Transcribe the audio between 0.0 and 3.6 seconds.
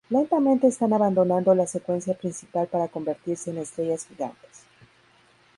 Lentamente están abandonando la secuencia principal para convertirse en